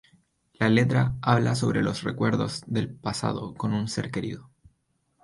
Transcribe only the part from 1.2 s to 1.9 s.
habla sobre